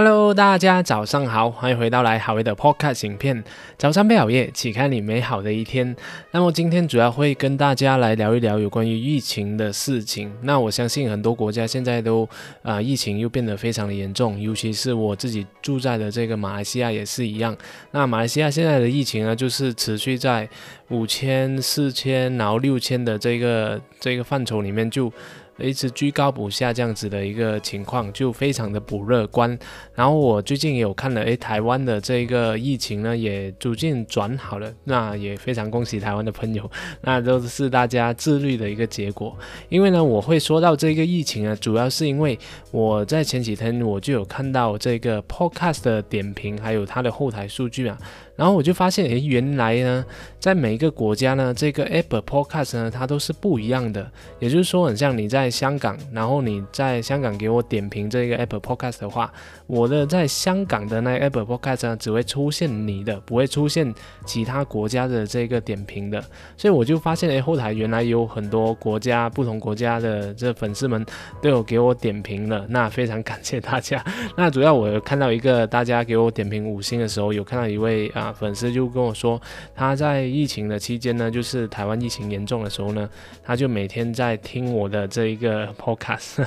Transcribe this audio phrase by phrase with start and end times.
[0.00, 3.42] Hello，大家早上好，欢迎回到来好味的 Podcast 影片。
[3.76, 5.96] 早上配好夜，启开你美好的一天。
[6.30, 10.32] 那么今天主要会跟大家来聊一聊有关于疫情的事情。
[10.42, 12.28] 那我相信很多国家现在都
[12.62, 17.56] 啊，疫情又变得非常的严重，尤其是我自己住在的这个马来西亚也是一样。
[17.90, 20.48] 那马来西亚现在的疫情呢，就是持续在
[20.90, 25.12] 五千、四千，然后六千的这个这个范畴里面就。
[25.58, 29.58] 一直居高不下这样子的一个情况，就非常的不乐观。
[29.94, 39.36] 然后我最近也有看了，诶，台湾的这个疫情呢也逐渐转好了，那也非常恭喜台湾的朋友，那都是大家自律的一个结果。
[39.68, 42.38] 因为呢，我会说到这个疫情啊，主要是因为
[42.70, 47.98] 我在前几天我就有看到这个 Podcast 的点评，还有它的后台数据啊。
[48.36, 50.04] 然后我就发现，诶，原来呢，
[50.38, 54.08] 在每一个国家呢，这个 Apple Podcast 呢，它都是不一样的。
[54.38, 59.32] 也就是说，很像你在香港，然后你在香港给我点评这个 Apple Podcast 的话，
[59.66, 63.92] 我的在香港的那 Apple Podcast 呢，只会出现你的，不会出现
[64.24, 66.22] 其他国家的这个点评的。
[66.56, 71.04] 所以我就发现，诶，后台原来有很多国家、不同国家的这粉丝们
[71.42, 74.02] 都有给我点评了，那非常感谢大家。
[74.36, 78.34] 那主要我有看到一个大家给我点评五星的时候，有看到一位啊。
[78.38, 79.40] 粉丝就跟我说，
[79.74, 83.08] 他在疫情的期间呢，就是台湾疫情严重的时候呢，
[83.42, 86.44] 他就每天在听我的这一一个 podcast。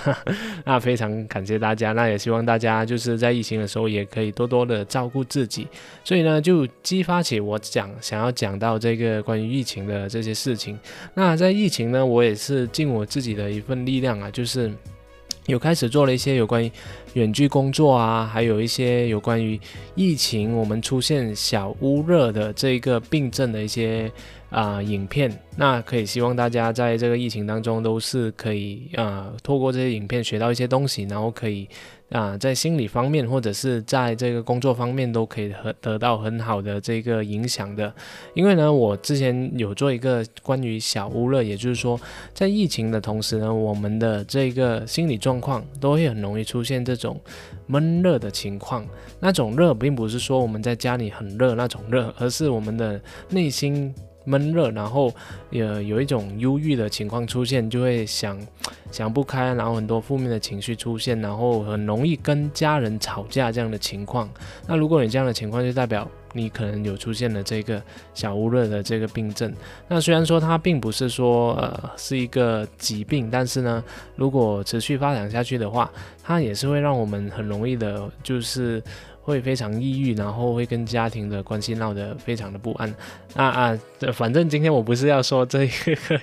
[0.65, 5.65] 那非常感谢大家，那也希望大家就是在疫情的时候也可以多多的照顾自己。
[6.03, 10.77] 所以呢，就激发起我讲想要讲到这个关于疫情的这些事情。
[11.13, 14.69] 那在疫情呢，我也是尽我自己的一份力量啊，就是
[15.51, 16.71] 有开始做了一些有关于。
[17.13, 19.59] 远距工作啊，还有一些有关于
[19.95, 24.09] 疫情，我们出现小屋热的这个病症的一些
[24.49, 31.67] 啊影片，那可以希望大家在这个疫情当中都是可以啊，透过这些影片学到一些东西，然后可以。
[32.11, 37.93] 啊，在心理方面或者是在这个工作方面都可以很得到很好的这个影响的，
[38.33, 41.97] 因为呢，我之前有做一个关于小屋热，也就是说，
[42.33, 47.17] 在疫情的同时呢，我们的这个心理状况都会很容易出现这种
[47.65, 48.85] 闷热的情况。
[49.21, 53.95] 那种热并不是说我们在家里很热那种热，而是我们的内心。
[54.23, 55.13] 闷热，然后
[55.49, 58.39] 也有一种忧郁的情况出现，就会想
[58.91, 64.29] 想不开，然后很多负面的情绪出现，然后很容易跟家人吵架这样的情况。
[64.67, 67.81] 那如果你这样的情况，就代表你可能有出现了这个
[68.13, 69.51] 小屋热的这个病症。
[69.87, 73.83] 那虽然说它并不是说呃是一个疾病，但是呢，
[74.15, 75.91] 如果持续发展下去的话，
[76.23, 78.81] 它也是会让我们很容易的，就是。
[79.21, 82.93] 会非常抑郁，然后会跟家庭的关系闹得非常的不安。
[83.35, 83.79] 啊啊，
[84.13, 86.19] 反正今天我不是要说这一个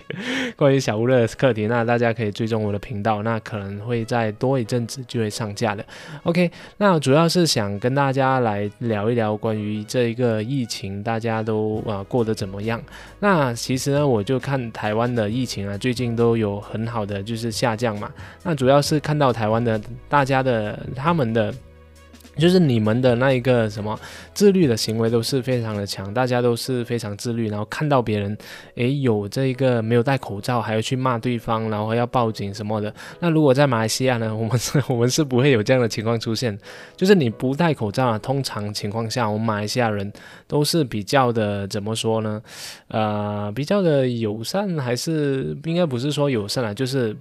[0.56, 5.84] 关于小屋的课题，那大家可以追踪我的频道，那可能会再多一阵子就会上架的。
[6.24, 12.82] OK，那主要是想跟大家来聊一聊关于这一个疫情，大家都啊过得怎么样？
[13.20, 18.10] 那其实呢，我就看台湾的疫情啊，最近都有很好的就是下降嘛。
[18.42, 21.54] 那主要是看到台湾的大家的他们的。
[22.38, 23.98] 就是你们的那一个什么
[24.32, 28.36] 自律的行为都是非常的强，大家都是非常自律，然后看到别人
[28.76, 32.92] 诶有这一个没有戴口罩，还要去骂对方，然后要报警什么的。
[33.20, 36.56] 那如果在马来西亚呢，我们是 我们是不会有这样的情况出现。
[36.96, 40.12] 就是你不戴口罩啊，通常情况下，我们马来西亚人
[40.46, 42.40] 都是比较的怎么说呢？
[42.88, 47.16] 呃，比较的友善，还是应该不是说友善啊，就是。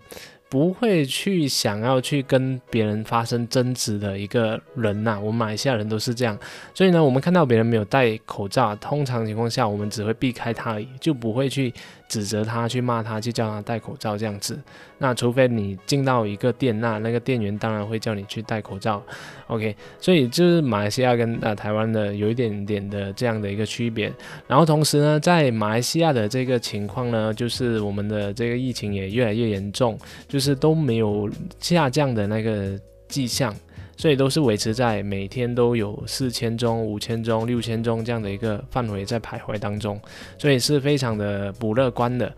[0.50, 6.38] 不会去想要去跟别人发生争执的一个人呐，我们马来西亚人都是这样，
[6.74, 11.74] 所以呢，我们看到别人没有戴口罩，通常情况下我们只会避开他而已，就不会去。
[12.08, 14.58] 指责他，去骂他，去叫他戴口罩这样子。
[14.98, 19.04] 那除非你进到一个店，那那个店员当然会叫你去戴口罩。
[19.48, 24.12] OK，所以就是马来西亚跟呃台湾的有一点点的这样的一个区别。
[24.48, 33.54] 然后同时呢，在马来西亚的这个情况呢，就是我们的这个疫情也越来越严重，就是都没有下降的那个迹象。
[33.98, 40.00] 所以都是维持在每天都有四千宗、五千宗、六千宗这样的一个范围在徘徊当中，
[40.38, 42.32] 所以是非常的不乐观的。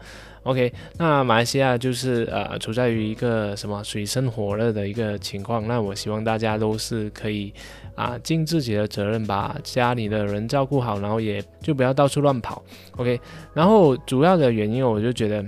[0.44, 5.68] OK，那马来西亚就是呃处在于一个什么水深火热的一个情况。
[5.68, 7.54] 那我希望大家都是可以
[7.94, 12.64] 啊尽自己的责任，把家里的人照顾好，然后也就不要到处乱跑。
[12.96, 13.20] OK，
[13.54, 15.46] 然后主要的原因我就觉得。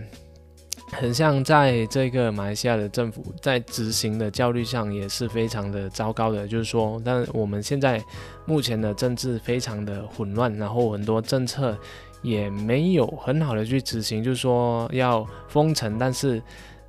[0.91, 8.03] 很像在这个马来西亚的政府在执行的效率上也是非常的糟糕的，就是说，但我们现在
[8.45, 11.77] 目前的政治非常的混乱，然后很多政策
[12.21, 16.41] 也没有很好的去执行，就是说要封城，但是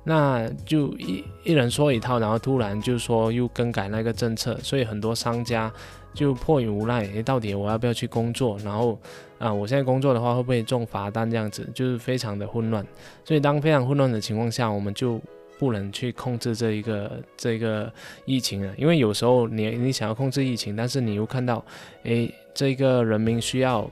[0.03, 5.71] 那就一一人说一套，然后突然就说又更改那个政策，所以很多商家
[6.13, 8.57] 就迫于无奈，诶，到底我要不要去工作？
[8.65, 8.99] 然后
[9.39, 11.29] 啊，我现在工作的话会不会中罚单？
[11.29, 12.85] 这样子就是非常的混乱。
[13.23, 15.21] 所以当非常混乱的情况下，我们就
[15.57, 17.91] 不能去控制这一个这个
[18.25, 21.63] 疫情了，因为有时候你你想要控制疫情，但是你又看到，
[22.03, 23.89] 诶，这个人民需要。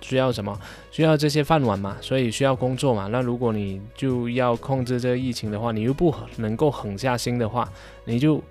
[0.00, 0.58] 需要什么？
[0.90, 3.06] 需要这些饭碗嘛，所以需要工作嘛。
[3.06, 7.70] 那如果你就要控制这个疫情的话，你又不能够狠下心的话，
[8.04, 8.42] 你就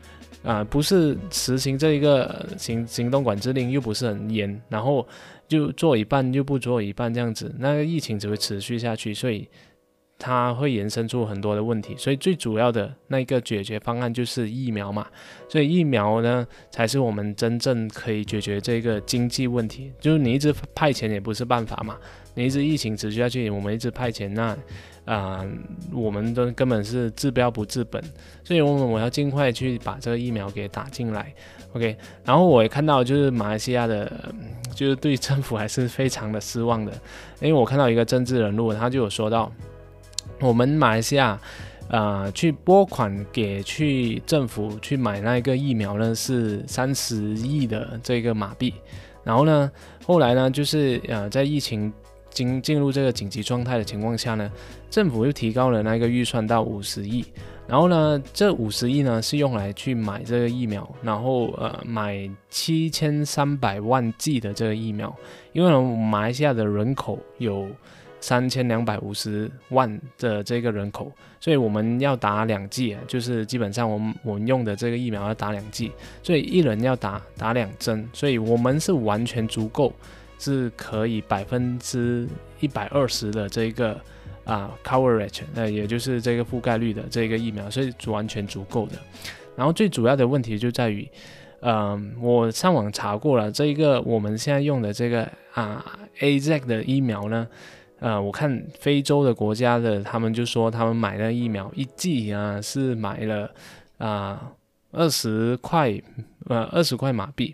[0.43, 5.07] 啊不是实行这一个行行动管制令，又不是很严，然后
[5.47, 9.47] 就做一半又不做一半这样子，那个疫情只会持续下去，所以。
[10.21, 15.07] 它会延伸出很多的问题，所以最主要的那一个解决方案就是疫苗嘛。
[15.47, 19.93] 所以疫苗呢，才是我们真正可以解决这个经济问题。
[19.97, 21.97] 就是你一直派钱也不是办法嘛，
[22.35, 24.57] 你一直疫情持续下去，我们一直派钱，那
[25.05, 25.43] 啊，
[25.93, 28.03] 我们都根本是治标不治本。
[28.43, 31.33] 所以，我们我要尽快去把这个疫苗给打进来。
[31.71, 31.95] OK，
[32.25, 34.11] 然后我也看到，就是马来西亚的，
[34.75, 36.91] 就是对政府还是非常的失望的，
[37.39, 39.49] 因为我看到一个政治人物，他就有说到。
[40.39, 41.39] 我们马来西亚，
[41.89, 48.73] 呃，去拨款给去政府去买那个疫苗呢，是三十亿的这个马币。
[49.23, 49.71] 然后呢，
[50.05, 51.91] 后来呢，就是呃，在疫情
[52.29, 54.49] 进进入这个紧急状态的情况下呢，
[54.89, 57.25] 政府又提高了那个预算到五十亿。
[57.67, 65.13] 然后呢，这五十亿呢是用来去买这个疫苗，然后呃，买七千三百万剂的这个疫苗，
[65.51, 67.67] 因为马来西亚的人口有。
[68.21, 79.93] 三千两百五十万的这个人口，所以我们要打两剂，就是基本上我们我们用的这个疫苗要打两剂，所以一人要打打两针，所以我们是完全足够，
[80.37, 82.27] 是可以百分之
[82.59, 83.97] 一百二十的这个
[84.43, 88.97] 啊 coverage，那也就是这个覆盖率的这个疫苗，所以完全足够的。
[89.55, 91.07] 然后最主要的问题就在于，
[91.61, 97.47] 嗯，我上网查过了，这一个我们现在用的这个啊 AZ 的疫苗呢。
[97.99, 103.51] 呃，我看非洲的国家的，他们就说他们买那疫苗一剂啊，是买了
[103.97, 104.51] 啊
[104.91, 106.01] 二十块，
[106.47, 107.53] 呃二十块马币。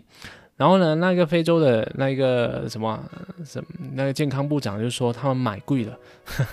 [0.56, 3.02] 然后呢，那个非洲的那个什么
[3.44, 5.98] 什么那个健康部长就说他们买贵了，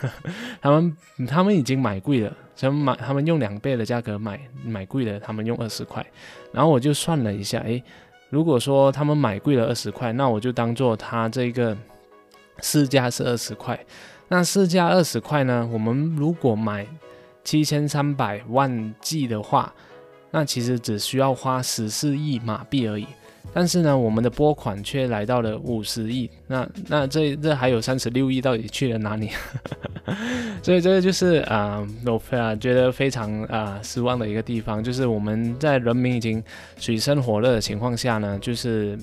[0.60, 0.98] 他们
[1.28, 6.06] 他们已经买贵了，他们买他们用两倍的价格买买贵了，他们用二十块。
[6.52, 7.82] 然后我就算了一下，诶，
[8.30, 11.78] 如果说他们买贵了二十块，那我就当做他这个。
[12.62, 13.80] 市价是二十块，
[14.28, 15.68] 那市价二十块呢？
[15.72, 16.88] 我们如果买
[17.44, 19.74] 七千三百万 G 的话，
[20.32, 23.06] 那其实只需要花十四亿马币而已。
[23.54, 29.30] 但是呢，我们的拨款却来到了五十亿，那那这这还有三十六亿到底去了哪里？
[30.64, 36.42] 所以这个就是啊，我非常觉得非常啊失望的一个地方，就是我们在人民已经
[36.78, 38.98] 水深火热的情况下呢，就是。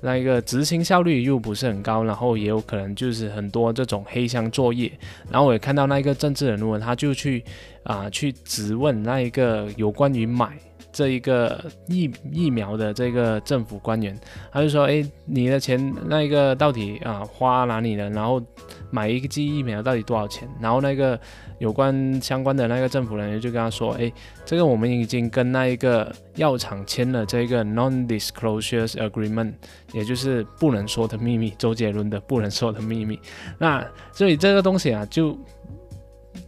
[0.00, 4.90] 那一个执行效率又不是很高，然后也有可能就是很多这种黑箱作业。
[5.30, 7.44] 然后我也看到那一个政治人物，他就去
[7.82, 10.56] 啊去质问那一个有关于买
[10.92, 14.18] 这一个疫疫苗的这个政府官员，
[14.52, 18.08] 他就说：“哎，你的钱那一个到底啊花哪里了？
[18.10, 18.42] 然后
[18.90, 21.18] 买一剂疫苗到底多少钱？”然后那个。
[21.60, 24.10] 有关相关的那个政府人员就跟他说：“哎，
[24.46, 29.52] 这个我们已经跟那一个药厂签了这个 non-disclosure agreement，
[29.92, 31.52] 也就是不能说的秘密。
[31.58, 33.20] 周杰伦的不能说的秘密。
[33.58, 35.38] 那所以这个东西啊，就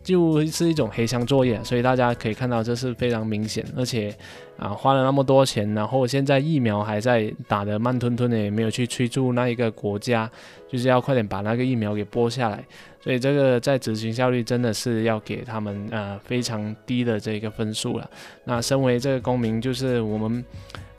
[0.03, 1.63] 就是一种黑箱作业。
[1.65, 4.15] 所以大家可以看到，这是非常明显，而且
[4.57, 10.31] 啊，花了那么多钱，然后现在疫苗还在打得慢吞吞的，也没有去催促那一个国家，
[10.69, 12.65] 就是要快点把那个疫苗给拨下来。”
[13.03, 18.09] 所以这个在执行效率真的是要给他们呃非常低的这个分数了。
[18.45, 20.45] 那身为这个公民，就是我们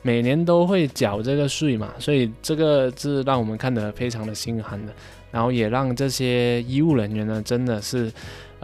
[0.02, 4.92] 每年都会缴这个税嘛，所以这个是让我们看得非常的心寒的。
[5.30, 8.12] 然后也让这些医务人员呢，真的是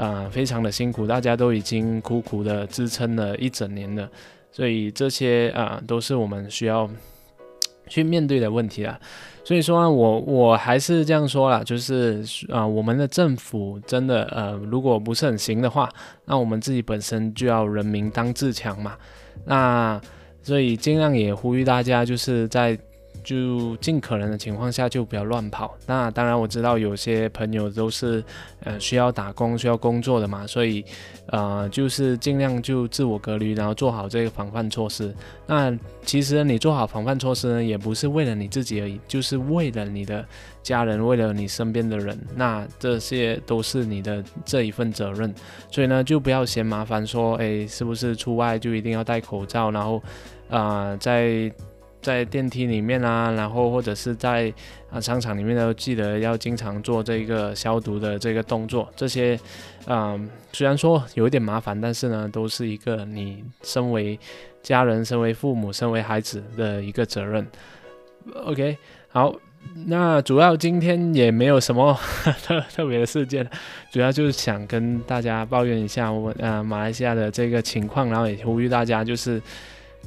[0.00, 4.08] 呃非常的辛苦，大家都已经苦苦的支撑了一整年了。
[4.50, 6.88] 所以这些啊都是我们需要
[7.86, 8.98] 去面对的问题啊。
[9.44, 15.88] 所以说，我我还是这样说了，就是啊，我们的政府真的呃，如果不是很行的话，
[16.24, 18.96] 那我们自己本身就要人民当自强嘛。
[19.44, 20.00] 那
[20.42, 22.78] 所以尽量也呼吁大家，就是在
[23.22, 25.76] 就尽可能的情况下就不要乱跑。
[25.86, 28.22] 那当然我知道有些朋友都是
[28.64, 30.84] 呃需要打工需要工作的嘛，所以
[31.26, 35.14] 呃就是尽量就自我隔离，然后做好这个防范措施。
[35.46, 40.24] 那其实你做好防范措施呢，也不是为了你自己而已，就是为了你的
[40.62, 42.18] 家人，为了你身边的人。
[42.34, 45.34] 那这些都是你的这一份责任。
[45.70, 50.02] 所以呢，就不要嫌麻烦，说哎是不是出外就一定要戴口罩，然后
[50.48, 51.52] 啊在。
[52.02, 54.52] 在电梯里面啊，然后或者是在
[54.90, 58.88] 啊商场里面都记得要经常做这个消毒的这个动作。
[58.96, 59.38] 这些，
[59.86, 64.18] 嗯，虽然说有一点麻烦，但是呢，都是一个你身为
[64.62, 67.46] 家人、身为父母、身为孩子的一个责任。
[68.44, 68.78] OK，
[69.08, 69.34] 好，
[69.86, 71.98] 那主要今天也没有什么
[72.44, 73.46] 特特别的事件，
[73.92, 79.40] 主要就是想跟大家抱怨一下我呃马来西亚的这个情况，然后也呼吁大家就是。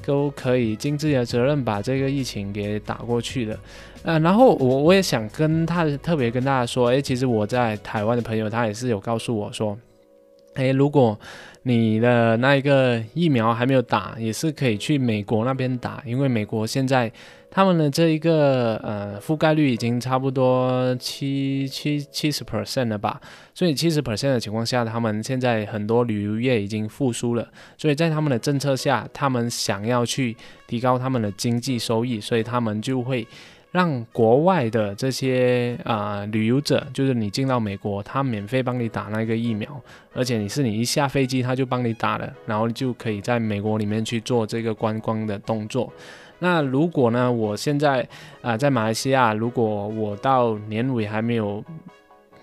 [0.06, 3.60] 都可以尽自己的责任把这个疫情给打过去的，
[4.04, 9.78] 呃，然后我我也想跟他特别跟大家说，诶，其实我在台湾的朋友他也是有告诉我说，
[10.56, 11.20] 诶，如果
[11.64, 17.12] 你的那一个疫苗还没有打，也是可以去美国那边打，因为美国现在。
[17.56, 23.22] 他们的这一个呃覆盖率已经差不多七七七十 percent 了吧，
[23.54, 33.28] 所以七十 percent 的情况下，他们现在很多旅游业已经复苏了，所以在他们的政策下，他们想要去提高他们的经济收益，所以他们就会
[33.74, 39.68] 让国外的这些啊旅游者，就是你进到美国，他免费帮你打那个疫苗，
[40.14, 45.92] 而且你是你一下飞机他就帮你打了，然后就可以在美国里面去做这个观光的动作。
[46.38, 47.32] 那如果呢？
[47.32, 48.08] 我现在
[48.44, 51.64] 啊，在马来西亚，如果我到年尾还没有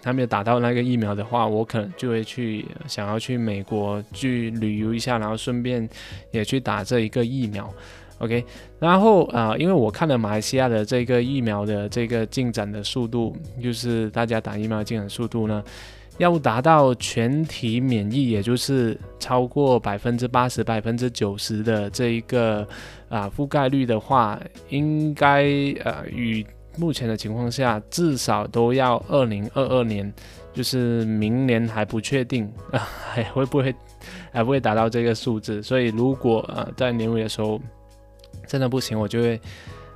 [0.02, 5.88] 还没有打到那个疫苗的话，我可能就会去想要去美国去旅游一下，然后顺便
[6.32, 7.72] 也去打这一个疫苗。
[8.20, 8.44] OK，
[8.78, 15.62] 然后啊，因为我看了马来西亚的这个疫苗的这个进展的速度，就是大家打疫苗进展速度呢。
[16.18, 22.68] 要达到全体免疫，也就是超过百分之八十、百分之九十的这一个
[23.08, 25.44] 啊覆盖率的话，应该
[25.82, 26.44] 呃与
[26.76, 30.12] 目前的情况下，至少都要二零二二年，
[30.52, 33.74] 就是明年还不确定啊， 还会不会
[34.30, 35.62] 还不会达到这个数字。
[35.62, 37.58] 所以如果呃在年尾的时候
[38.46, 39.40] 真的不行，我就会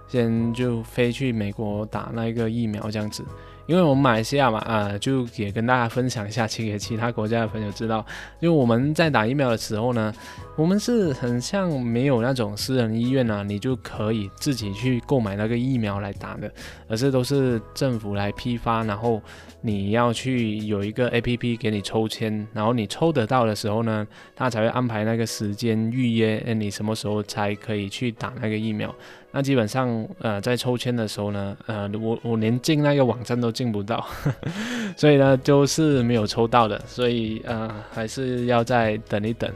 [0.08, 3.24] 先就飞去美国打那个疫苗这样子。
[3.66, 8.04] 因为我们马来西亚嘛，啊，就也跟大家分享一下，去给其他国家的朋友知道，
[8.40, 10.12] 因为我们在打疫苗的时候呢，
[10.56, 16.52] 我们是很像没有那种私人医院啊，你就可以自己去购买那个疫苗来打的，
[16.88, 19.22] 而是都是政府来批发，然后
[19.62, 24.06] 你要去有一个 A P P 给你抽签，然后你抽得到的时候呢，
[24.36, 28.94] 他才会安排那个时间预约，哎，你什么时候才可以去打那个疫苗。
[29.36, 34.06] 那基本上，呃，在抽签的时候呢，呃，我我连进那个网站都进不到，
[34.96, 39.50] 所以呢，就是没有抽到的，所以呃，还是要再等一等。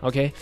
[0.00, 0.32] OK，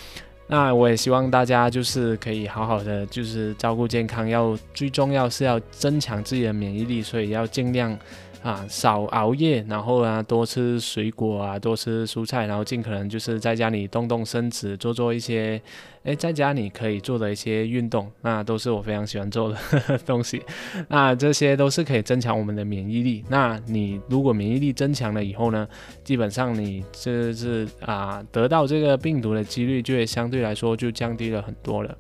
[0.47, 7.99] 那我也希望大家就是可以好好的，就是照顾健康，要最重要是要增强自己的免疫力，所以要尽量。
[8.43, 15.61] 啊，少熬夜，然后啊，多吃水果啊，多吃蔬菜，然后尽可能就是在家里动动身子，做做一些，
[16.07, 19.59] 哎，在家里可以做的一些运动，那都是我非常喜欢做的
[20.07, 20.41] 东西。
[20.89, 23.25] 那这些都是可以增强我们的免疫力。
[23.29, 25.67] 那你如果免疫力增强了以后呢，
[26.05, 31.99] 基本上你这是啊，得到这个病毒的几率就会相对来说就降低了很多了。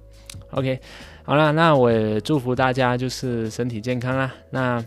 [0.52, 0.78] OK，
[1.24, 4.32] 好了，那我也祝福大家就是身体健康啦。
[4.50, 4.84] 那。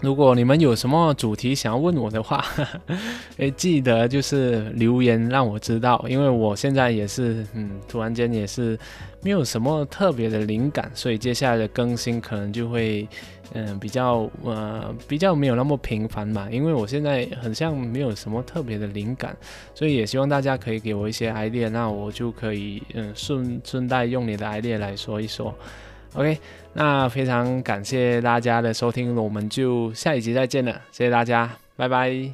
[0.00, 2.44] 如果你们有什么主题想要问我的话，
[3.36, 8.78] 诶，记得就是留言让我知道，因为我现在也是，嗯，突然间也是
[9.22, 13.06] 没有什么特别的灵感，所以接下来的更新可能就会，
[13.52, 19.36] 嗯，比较呃比较没有那么频繁嘛，因为我现在很像没有什么特别的灵感，
[19.74, 25.54] 所以也希望大家可以给我一些 idea，那我就可以嗯顺顺带用你的 idea 来说一说。
[26.14, 26.38] OK，
[26.72, 32.30] 那非常感谢大家的收听，我们就下一集再见了，谢谢大家，拜拜。